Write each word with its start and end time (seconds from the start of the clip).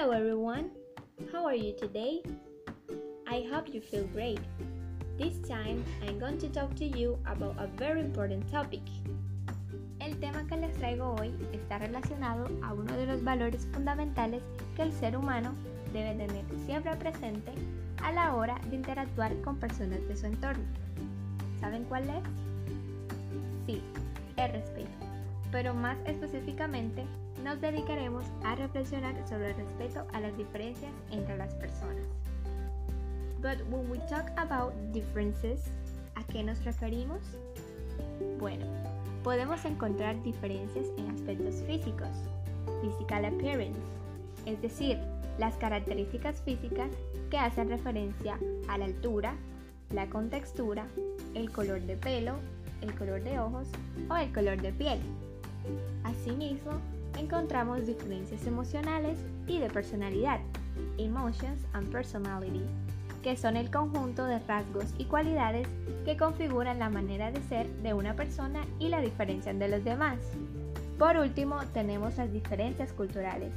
Hello 0.00 0.12
everyone, 0.12 0.70
how 1.30 1.44
are 1.44 1.54
you 1.54 1.74
today? 1.76 2.22
I 3.28 3.44
hope 3.52 3.68
you 3.68 3.82
feel 3.82 4.04
great. 4.14 4.40
This 5.18 5.36
time 5.46 5.84
I'm 6.00 6.18
going 6.18 6.38
to 6.38 6.48
talk 6.48 6.74
to 6.76 6.86
you 6.86 7.18
about 7.26 7.56
a 7.58 7.66
very 7.76 8.00
important 8.00 8.50
topic. 8.50 8.80
El 10.00 10.18
tema 10.18 10.46
que 10.48 10.56
les 10.56 10.74
traigo 10.78 11.16
hoy 11.20 11.34
está 11.52 11.80
relacionado 11.80 12.48
a 12.62 12.72
uno 12.72 12.96
de 12.96 13.04
los 13.04 13.22
valores 13.22 13.68
fundamentales 13.74 14.42
que 14.74 14.84
el 14.84 14.92
ser 14.94 15.18
humano 15.18 15.52
debe 15.92 16.14
tener 16.14 16.46
siempre 16.64 16.96
presente 16.96 17.52
a 18.02 18.10
la 18.10 18.34
hora 18.34 18.58
de 18.70 18.76
interactuar 18.76 19.38
con 19.42 19.58
personas 19.58 20.00
de 20.08 20.16
su 20.16 20.24
entorno. 20.24 20.64
¿Saben 21.60 21.84
cuál 21.84 22.04
es? 22.04 22.24
Sí, 23.66 23.82
el 24.38 24.50
respeto. 24.50 24.88
Pero 25.52 25.74
más 25.74 25.98
específicamente, 26.06 27.04
nos 27.42 27.60
dedicaremos 27.60 28.24
a 28.44 28.54
reflexionar 28.54 29.14
sobre 29.28 29.50
el 29.50 29.56
respeto 29.56 30.06
a 30.12 30.20
las 30.20 30.36
diferencias 30.36 30.92
entre 31.10 31.36
las 31.36 31.54
personas. 31.54 32.04
But 33.40 33.58
when 33.70 33.90
we 33.90 33.98
talk 34.08 34.30
about 34.36 34.74
differences, 34.92 35.62
¿a 36.14 36.22
qué 36.24 36.42
nos 36.42 36.62
referimos? 36.64 37.20
Bueno, 38.38 38.66
podemos 39.24 39.64
encontrar 39.64 40.22
diferencias 40.22 40.86
en 40.98 41.10
aspectos 41.10 41.62
físicos, 41.66 42.08
physical 42.82 43.24
appearance, 43.24 43.80
es 44.44 44.60
decir, 44.60 44.98
las 45.38 45.56
características 45.56 46.42
físicas 46.42 46.90
que 47.30 47.38
hacen 47.38 47.70
referencia 47.70 48.38
a 48.68 48.76
la 48.76 48.84
altura, 48.84 49.34
la 49.90 50.06
contextura, 50.08 50.86
el 51.34 51.50
color 51.50 51.80
de 51.80 51.96
pelo, 51.96 52.34
el 52.82 52.94
color 52.94 53.22
de 53.22 53.38
ojos 53.38 53.68
o 54.10 54.16
el 54.16 54.32
color 54.32 54.60
de 54.60 54.72
piel. 54.72 54.98
Asimismo, 56.04 56.72
encontramos 57.20 57.86
diferencias 57.86 58.46
emocionales 58.46 59.18
y 59.46 59.58
de 59.58 59.68
personalidad, 59.68 60.40
emotions 60.98 61.60
and 61.74 61.90
personality, 61.92 62.62
que 63.22 63.36
son 63.36 63.56
el 63.56 63.70
conjunto 63.70 64.24
de 64.24 64.38
rasgos 64.40 64.86
y 64.96 65.04
cualidades 65.04 65.68
que 66.04 66.16
configuran 66.16 66.78
la 66.78 66.88
manera 66.88 67.30
de 67.30 67.42
ser 67.42 67.68
de 67.82 67.92
una 67.92 68.16
persona 68.16 68.64
y 68.78 68.88
la 68.88 69.00
diferencian 69.00 69.58
de 69.58 69.68
los 69.68 69.84
demás. 69.84 70.18
Por 70.98 71.16
último, 71.16 71.58
tenemos 71.74 72.16
las 72.16 72.32
diferencias 72.32 72.92
culturales, 72.92 73.52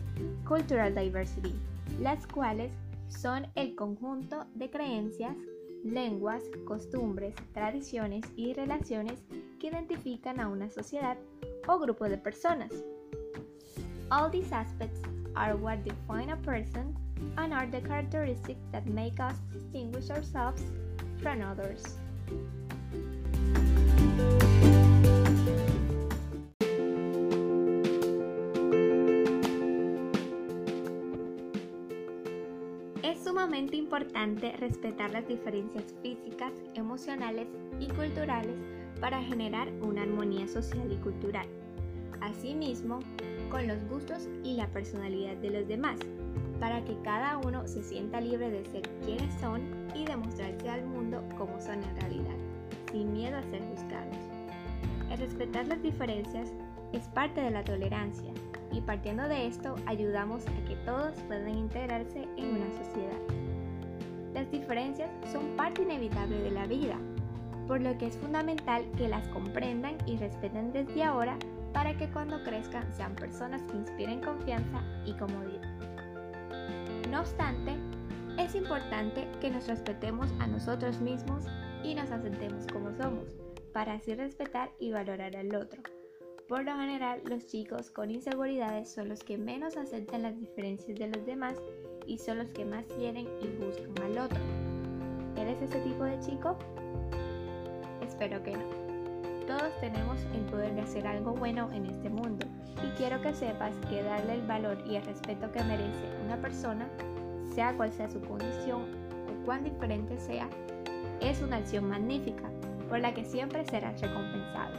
cultural 0.46 0.94
diversity, 0.94 1.56
las 2.02 2.28
cuales 2.28 2.72
son 3.08 3.48
el 3.56 3.76
conjunto 3.76 4.46
de 4.56 4.70
creencias, 4.70 5.36
lenguas, 5.84 6.44
costumbres, 6.66 7.36
tradiciones 7.54 8.26
y 8.36 8.54
relaciones 8.54 9.24
que 9.60 9.68
identifican 9.68 10.40
a 10.40 10.50
una 10.50 10.70
sociedad 10.70 11.18
o 11.68 11.80
grupo 11.80 12.10
de 12.10 12.18
personas. 12.18 12.72
All 14.14 14.30
these 14.30 14.52
aspects 14.52 15.00
are 15.36 15.56
what 15.58 15.84
define 15.84 16.30
a 16.30 16.38
person 16.38 16.96
and 17.36 17.52
are 17.52 17.66
the 17.66 17.82
characteristics 17.82 18.62
that 18.72 18.86
make 18.86 19.20
us 19.20 19.34
distinguish 19.52 20.12
ourselves 20.12 20.62
from 21.18 21.42
others. 21.42 21.82
Es 33.02 33.24
sumamente 33.24 33.78
importante 33.78 34.52
respetar 34.58 35.10
las 35.10 35.28
diferencias 35.28 35.86
físicas, 36.04 36.54
emocionales 36.76 37.48
y 37.80 37.88
culturales 37.88 38.58
para 39.02 39.24
generar 39.24 39.70
una 39.82 40.04
armonía 40.04 40.48
social 40.48 40.92
y 40.92 40.98
cultural. 40.98 41.48
Asimismo, 42.22 43.00
con 43.54 43.68
los 43.68 43.88
gustos 43.88 44.28
y 44.44 44.56
la 44.56 44.66
personalidad 44.70 45.36
de 45.36 45.52
los 45.52 45.68
demás, 45.68 46.00
para 46.60 46.84
que 46.86 46.98
cada 47.04 47.38
uno 47.38 47.68
se 47.68 47.84
sienta 47.84 48.20
libre 48.20 48.50
de 48.50 48.66
ser 48.66 48.82
quienes 49.06 49.32
son 49.40 49.62
y 49.94 50.06
demostrarse 50.06 50.68
al 50.72 50.84
mundo 50.84 51.24
como 51.38 51.62
son 51.62 51.84
en 51.84 51.96
realidad, 52.02 52.36
sin 52.92 53.14
miedo 53.14 53.38
a 53.38 53.44
ser 53.44 53.62
juzgados. 53.70 54.18
El 55.12 55.20
respetar 55.20 55.68
las 55.68 55.84
diferencias 55.84 56.52
es 56.94 57.08
parte 57.10 57.42
de 57.42 57.52
la 57.52 57.64
tolerancia 57.64 58.32
y 58.72 58.82
partiendo 58.82 59.28
de 59.28 59.46
esto 59.46 59.76
ayudamos 59.86 60.48
a 60.48 60.66
que 60.68 60.76
todos 60.78 61.14
puedan 61.28 61.56
integrarse 61.56 62.28
en 62.38 62.56
una 62.56 62.72
sociedad. 62.72 63.22
Las 64.34 64.50
diferencias 64.50 65.12
son 65.32 65.56
parte 65.56 65.84
inevitable 65.84 66.40
de 66.40 66.50
la 66.50 66.66
vida, 66.66 66.98
por 67.68 67.82
lo 67.82 67.96
que 68.00 68.08
es 68.08 68.18
fundamental 68.18 68.84
que 68.98 69.08
las 69.08 69.28
comprendan 69.28 69.96
y 70.08 70.18
respeten 70.18 70.74
desde 70.74 71.04
ahora 71.04 71.38
para 71.74 71.98
que 71.98 72.10
cuando 72.10 72.44
crezcan 72.44 72.92
sean 72.94 73.16
personas 73.16 73.62
que 73.64 73.78
inspiren 73.78 74.22
confianza 74.22 74.82
y 75.06 75.14
comodidad. 75.14 75.74
No 77.10 77.22
obstante, 77.22 77.76
es 78.38 78.56
importante 78.56 79.28
que 79.42 79.50
nos 79.50 79.68
respetemos 79.68 80.32
a 80.40 80.48
nosotros 80.48 81.02
mismos 81.02 81.46
y 81.84 81.96
nos 81.96 82.12
aceptemos 82.12 82.66
como 82.72 82.96
somos, 82.96 83.36
para 83.74 83.94
así 83.94 84.16
respetar 84.16 84.72
y 84.80 84.92
valorar 84.92 85.36
al 85.36 85.56
otro. 85.56 85.82
Por 86.48 86.66
lo 86.66 86.76
general, 86.76 87.22
los 87.26 87.48
chicos 87.48 87.90
con 87.90 88.12
inseguridades 88.12 88.92
son 88.92 89.10
los 89.10 89.24
que 89.24 89.38
menos 89.38 89.78
aceptan 89.78 90.24
las 90.24 90.40
diferencias 90.40 90.98
de 90.98 91.08
los 91.08 91.26
demás 91.26 91.56
y 92.06 92.18
son 92.18 92.38
los 92.38 92.50
que 92.50 92.66
más 92.66 92.86
quieren 92.98 93.28
y 93.42 93.48
buscan 93.64 94.04
al 94.04 94.18
otro. 94.18 94.40
¿Eres 95.38 95.62
ese 95.62 95.80
tipo 95.80 96.04
de 96.04 96.20
chico? 96.20 96.58
Espero 98.02 98.44
que 98.44 98.52
no. 98.52 98.83
Todos 99.48 99.78
tenemos 99.82 100.18
el 100.34 100.42
poder 100.46 100.74
de 100.74 100.82
hacer 100.82 101.06
algo 101.06 101.34
bueno 101.34 101.70
en 101.74 101.86
este 101.86 102.10
mundo 102.10 102.46
y 102.82 102.88
quiero 102.98 103.22
que 103.22 103.34
sepas 103.34 103.76
que 103.90 104.02
darle 104.02 104.36
el 104.36 104.48
valor 104.48 104.78
y 104.88 104.96
el 104.96 105.04
respeto 105.04 105.52
que 105.52 105.62
merece 105.64 106.08
una 106.26 106.38
persona, 106.38 106.88
sea 107.54 107.76
cual 107.76 107.92
sea 107.92 108.10
su 108.10 108.22
condición 108.22 108.84
o 109.28 109.46
cuán 109.46 109.66
diferente 109.66 110.18
sea, 110.18 110.48
es 111.20 111.42
una 111.42 111.58
acción 111.58 111.90
magnífica 111.90 112.50
por 112.88 113.00
la 113.00 113.14
que 113.14 113.26
siempre 113.26 113.66
serás 113.66 114.00
recompensado. 114.00 114.78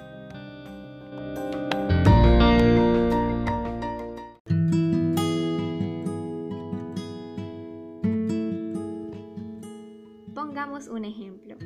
Pongamos 10.35 10.89
un 10.89 11.05
ejemplo. 11.05 11.57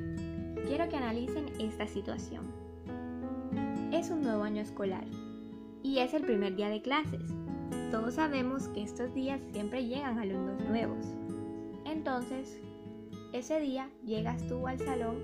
Quiero 0.66 0.88
que 0.88 0.96
analicen 0.96 1.46
esta 1.60 1.86
situación. 1.86 2.67
Es 3.90 4.10
un 4.10 4.20
nuevo 4.20 4.42
año 4.42 4.60
escolar 4.60 5.04
y 5.82 5.98
es 6.00 6.12
el 6.12 6.22
primer 6.22 6.54
día 6.54 6.68
de 6.68 6.82
clases. 6.82 7.22
Todos 7.90 8.14
sabemos 8.14 8.68
que 8.68 8.82
estos 8.82 9.14
días 9.14 9.40
siempre 9.50 9.86
llegan 9.86 10.18
alumnos 10.18 10.60
nuevos. 10.68 11.06
Entonces, 11.86 12.60
ese 13.32 13.58
día 13.60 13.88
llegas 14.04 14.46
tú 14.46 14.66
al 14.66 14.78
salón 14.78 15.16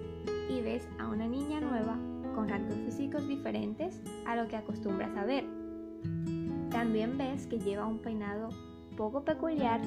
y 0.49 0.63
ves 0.63 0.89
a 0.99 1.09
una 1.09 1.29
niña 1.29 1.61
nueva 1.61 1.99
con 2.35 2.49
rasgos 2.49 2.77
físicos 2.87 3.29
diferentes 3.29 4.01
a 4.27 4.35
lo 4.35 4.49
que 4.49 4.57
acostumbras 4.57 5.15
a 5.15 5.27
ver. 5.27 5.45
También 6.71 7.19
ves 7.19 7.47
que 7.47 7.59
lleva 7.59 7.87
un 7.87 7.99
peinado 7.99 8.49
poco 8.97 9.27
peculiar 9.27 9.83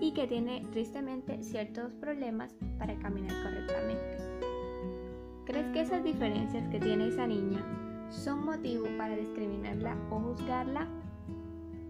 y 0.00 0.10
que 0.14 0.26
tiene 0.26 0.66
tristemente 0.72 1.44
ciertos 1.44 1.92
problemas 1.92 2.52
para 2.76 2.98
caminar 2.98 3.40
correctamente. 3.44 4.18
¿Crees 5.44 5.66
que 5.68 5.80
esas 5.82 6.02
diferencias 6.02 6.66
que 6.70 6.80
tiene 6.80 7.06
esa 7.06 7.28
niña 7.28 7.64
son 8.10 8.44
motivo 8.44 8.86
para 8.98 9.16
discriminarla 9.16 9.96
o 10.10 10.20
juzgarla? 10.20 10.86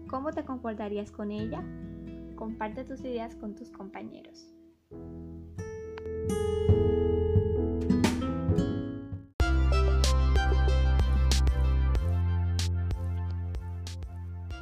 ¿Cómo 0.07 0.31
te 0.31 0.43
comportarías 0.45 1.11
con 1.11 1.31
ella? 1.31 1.63
Comparte 2.35 2.83
tus 2.83 3.01
ideas 3.01 3.35
con 3.35 3.55
tus 3.55 3.69
compañeros. 3.69 4.53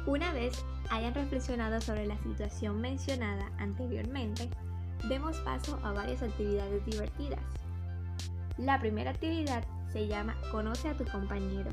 Una 0.06 0.32
vez 0.32 0.64
hayan 0.90 1.14
reflexionado 1.14 1.80
sobre 1.80 2.06
la 2.06 2.16
situación 2.18 2.80
mencionada 2.80 3.52
anteriormente, 3.58 4.48
demos 5.08 5.36
paso 5.40 5.78
a 5.84 5.92
varias 5.92 6.22
actividades 6.22 6.84
divertidas. 6.84 7.44
La 8.56 8.80
primera 8.80 9.10
actividad 9.10 9.64
se 9.92 10.06
llama 10.06 10.36
Conoce 10.50 10.88
a 10.88 10.96
tu 10.96 11.04
compañero. 11.04 11.70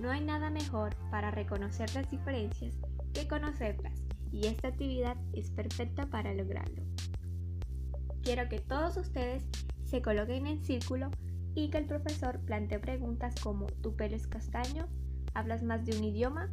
No 0.00 0.10
hay 0.10 0.22
nada 0.22 0.50
mejor 0.50 0.96
para 1.10 1.30
reconocer 1.30 1.94
las 1.94 2.10
diferencias 2.10 2.74
que 3.12 3.28
conocerlas 3.28 4.02
y 4.32 4.46
esta 4.46 4.68
actividad 4.68 5.16
es 5.32 5.50
perfecta 5.50 6.06
para 6.06 6.32
lograrlo. 6.34 6.82
Quiero 8.22 8.48
que 8.48 8.60
todos 8.60 8.96
ustedes 8.96 9.44
se 9.84 10.02
coloquen 10.02 10.46
en 10.46 10.62
círculo 10.64 11.10
y 11.54 11.70
que 11.70 11.78
el 11.78 11.86
profesor 11.86 12.40
plantee 12.40 12.78
preguntas 12.78 13.34
como 13.42 13.66
¿tu 13.66 13.96
pelo 13.96 14.16
es 14.16 14.26
castaño? 14.26 14.88
¿Hablas 15.34 15.62
más 15.62 15.84
de 15.84 15.96
un 15.96 16.04
idioma? 16.04 16.50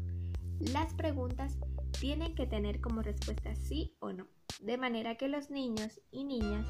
Las 0.60 0.94
preguntas 0.96 1.58
tienen 2.00 2.36
que 2.36 2.48
tener 2.48 2.82
como 2.82 3.02
respuesta 3.02 3.56
sí 3.56 3.96
o 4.00 4.12
no, 4.12 4.28
de 4.62 4.78
manera 4.78 5.16
que 5.16 5.28
los 5.28 5.50
niños 5.50 6.02
y 6.12 6.24
niñas 6.24 6.66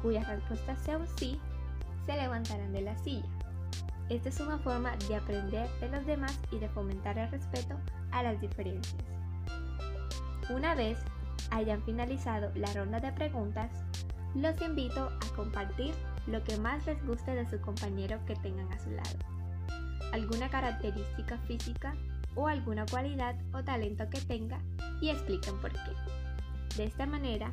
cuyas 0.00 0.28
respuestas 0.28 0.82
sean 0.84 1.06
sí 1.18 1.38
se 2.06 2.16
levantarán 2.16 2.72
de 2.72 2.82
la 2.82 2.96
silla. 2.98 3.28
Esta 4.08 4.28
es 4.28 4.40
una 4.40 4.58
forma 4.58 4.96
de 5.08 5.16
aprender 5.16 5.68
de 5.80 5.88
los 5.88 6.04
demás 6.06 6.38
y 6.50 6.58
de 6.58 6.68
fomentar 6.68 7.18
el 7.18 7.30
respeto 7.30 7.76
a 8.10 8.22
las 8.22 8.40
diferencias. 8.40 9.02
Una 10.50 10.74
vez 10.74 10.98
hayan 11.50 11.82
finalizado 11.82 12.50
la 12.54 12.72
ronda 12.72 13.00
de 13.00 13.12
preguntas, 13.12 13.70
los 14.34 14.60
invito 14.60 15.04
a 15.04 15.36
compartir 15.36 15.94
lo 16.26 16.42
que 16.44 16.56
más 16.56 16.84
les 16.86 17.04
guste 17.06 17.34
de 17.34 17.48
su 17.48 17.60
compañero 17.60 18.18
que 18.26 18.36
tengan 18.36 18.70
a 18.72 18.78
su 18.78 18.90
lado. 18.90 19.18
Alguna 20.12 20.48
característica 20.48 21.38
física 21.38 21.94
o 22.34 22.48
alguna 22.48 22.86
cualidad 22.86 23.36
o 23.52 23.62
talento 23.62 24.08
que 24.08 24.20
tenga 24.20 24.60
y 25.00 25.10
expliquen 25.10 25.58
por 25.60 25.72
qué. 25.72 26.76
De 26.76 26.84
esta 26.84 27.06
manera, 27.06 27.52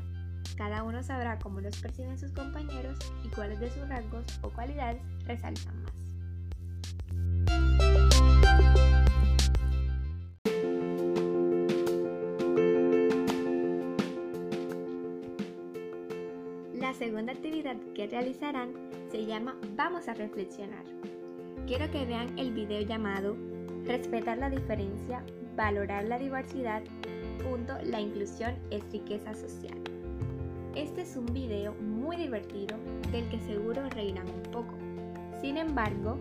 cada 0.58 0.84
uno 0.84 1.04
sabrá 1.04 1.40
cómo 1.40 1.62
los 1.62 1.78
perciben 1.78 2.18
sus 2.18 2.32
compañeros 2.32 2.98
y 3.24 3.30
cuáles 3.30 3.60
de 3.60 3.70
sus 3.70 3.88
rasgos 3.88 4.26
o 4.42 4.50
cualidades 4.50 5.02
resaltan 5.26 5.79
segunda 17.10 17.34
actividad 17.34 17.76
que 17.96 18.06
realizarán 18.06 18.72
se 19.10 19.26
llama 19.26 19.58
Vamos 19.76 20.08
a 20.08 20.14
reflexionar. 20.14 20.84
Quiero 21.66 21.90
que 21.90 22.06
vean 22.06 22.38
el 22.38 22.54
video 22.54 22.82
llamado 22.82 23.36
Respetar 23.84 24.38
la 24.38 24.52
diferencia, 24.52 25.24
valorar 25.56 26.04
la 26.04 26.20
diversidad, 26.20 26.84
punto, 27.42 27.74
la 27.84 28.00
inclusión 28.00 28.54
es 28.70 28.84
riqueza 28.92 29.34
social. 29.34 29.74
Este 30.76 31.02
es 31.02 31.18
un 31.18 31.26
video 31.26 31.74
muy 31.82 32.16
divertido 32.16 32.78
del 33.12 33.28
que 33.30 33.40
seguro 33.40 33.90
reirán 33.90 34.28
un 34.30 34.44
poco. 34.52 34.76
Sin 35.42 35.58
embargo, 35.58 36.16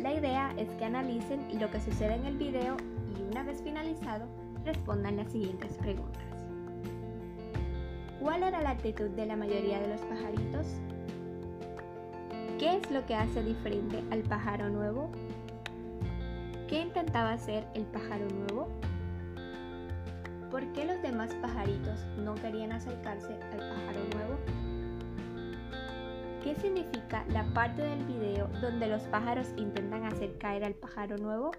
la 0.00 0.14
idea 0.14 0.54
es 0.56 0.70
que 0.76 0.86
analicen 0.86 1.46
lo 1.60 1.70
que 1.70 1.78
sucede 1.78 2.14
en 2.14 2.24
el 2.24 2.38
video 2.38 2.78
y 3.18 3.22
una 3.30 3.42
vez 3.42 3.62
finalizado 3.62 4.26
respondan 4.64 5.18
las 5.18 5.30
siguientes 5.30 5.76
preguntas. 5.76 6.31
¿Cuál 8.22 8.44
era 8.44 8.62
la 8.62 8.70
actitud 8.70 9.10
de 9.10 9.26
la 9.26 9.34
mayoría 9.34 9.80
de 9.80 9.88
los 9.88 10.00
pajaritos? 10.02 10.64
¿Qué 12.56 12.76
es 12.76 12.88
lo 12.92 13.04
que 13.04 13.16
hace 13.16 13.42
diferente 13.42 14.00
al 14.12 14.20
pájaro 14.20 14.68
nuevo? 14.68 15.10
¿Qué 16.68 16.82
intentaba 16.82 17.32
hacer 17.32 17.66
el 17.74 17.82
pájaro 17.86 18.28
nuevo? 18.28 18.68
¿Por 20.52 20.72
qué 20.72 20.84
los 20.84 21.02
demás 21.02 21.34
pajaritos 21.42 22.06
no 22.18 22.36
querían 22.36 22.70
acercarse 22.70 23.34
al 23.34 23.58
pájaro 23.58 24.00
nuevo? 24.14 24.38
¿Qué 26.44 26.54
significa 26.54 27.24
la 27.26 27.42
parte 27.52 27.82
del 27.82 28.04
video 28.04 28.46
donde 28.60 28.86
los 28.86 29.02
pájaros 29.02 29.48
intentan 29.56 30.04
hacer 30.04 30.38
caer 30.38 30.62
al 30.62 30.74
pájaro 30.74 31.18
nuevo? 31.18 31.50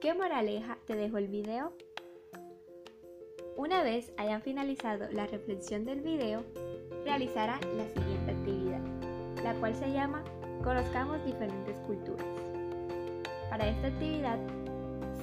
¿Qué 0.00 0.14
moraleja 0.14 0.78
te 0.86 0.96
dejó 0.96 1.18
el 1.18 1.28
video? 1.28 1.74
Una 3.60 3.82
vez 3.82 4.10
hayan 4.16 4.40
finalizado 4.40 5.06
la 5.12 5.26
reflexión 5.26 5.84
del 5.84 6.00
video, 6.00 6.44
realizarán 7.04 7.60
la 7.76 7.86
siguiente 7.90 8.30
actividad, 8.30 8.80
la 9.44 9.52
cual 9.52 9.74
se 9.74 9.92
llama 9.92 10.24
Conozcamos 10.64 11.22
diferentes 11.26 11.76
culturas. 11.86 12.24
Para 13.50 13.68
esta 13.68 13.88
actividad 13.88 14.38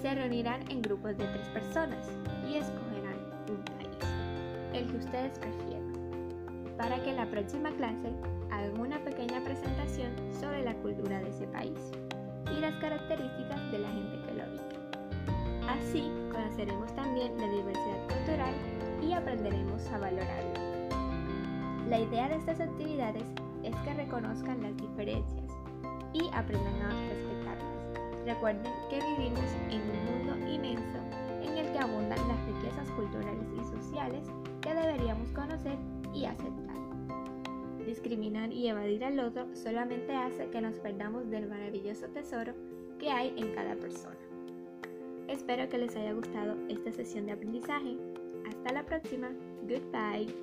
se 0.04 0.14
reunirán 0.14 0.62
en 0.70 0.84
grupos 0.84 1.18
de 1.18 1.26
tres 1.26 1.48
personas 1.50 2.08
y 2.48 2.58
escogerán 2.58 3.18
un 3.50 3.64
país, 3.76 3.98
el 4.72 4.86
que 4.86 4.98
ustedes 4.98 5.40
prefieran, 5.40 6.76
para 6.78 7.02
que 7.02 7.10
en 7.10 7.16
la 7.16 7.26
próxima 7.26 7.72
clase 7.72 8.12
hagan 8.52 8.80
una 8.80 9.04
pequeña 9.04 9.44
presentación 9.44 10.14
sobre 10.40 10.64
la 10.64 10.76
cultura 10.76 11.22
de 11.22 11.30
ese 11.32 11.48
país 11.48 11.92
y 12.56 12.60
las 12.60 12.76
características 12.76 13.72
de 13.72 13.80
la 13.80 13.90
gente 13.90 14.28
que 14.28 14.34
lo 14.36 14.44
habita. 14.44 14.77
Así 15.68 16.12
conoceremos 16.32 16.96
también 16.96 17.38
la 17.38 17.48
diversidad 17.48 18.08
cultural 18.08 18.54
y 19.02 19.14
aprenderemos 19.14 19.86
a 19.88 20.00
valorarla. 20.00 20.60
La 21.90 22.00
idea 22.00 22.30
de 22.30 22.36
estas 22.36 22.60
actividades 22.60 23.24
es 23.64 23.76
que 23.76 23.94
reconozcan 23.94 24.62
las 24.62 24.76
diferencias 24.78 25.52
y 26.14 26.22
aprendan 26.34 26.82
a 26.82 26.90
respetarlas 26.90 27.28
Recuerden 28.28 28.74
que 28.90 29.00
vivimos 29.00 29.40
en 29.70 29.82
un 29.82 30.04
mundo 30.04 30.52
inmenso 30.52 30.98
en 31.42 31.58
el 31.58 31.72
que 31.72 31.80
abundan 31.80 32.20
las 32.28 32.46
riquezas 32.46 32.92
culturales 32.92 33.48
y 33.56 33.64
sociales 33.64 34.26
que 34.60 34.74
deberíamos 34.74 35.32
conocer 35.32 35.78
y 36.14 36.26
aceptar. 36.26 36.76
Discriminar 37.86 38.52
y 38.52 38.68
evadir 38.68 39.06
al 39.06 39.18
otro 39.22 39.48
solamente 39.56 40.14
hace 40.14 40.50
que 40.50 40.60
nos 40.60 40.76
perdamos 40.76 41.30
del 41.30 41.48
maravilloso 41.48 42.08
tesoro 42.08 42.54
que 43.00 43.10
hay 43.10 43.34
en 43.38 43.54
cada 43.56 43.76
persona. 43.76 44.27
Espero 45.28 45.68
que 45.70 45.78
les 45.78 45.96
haya 45.96 46.14
gustado 46.14 46.56
esta 46.70 46.92
sesión 46.92 47.26
de 47.26 47.34
aprendizaje. 47.34 47.98
Hasta 48.48 48.74
la 48.74 48.86
próxima. 48.86 49.32
Goodbye. 49.64 50.34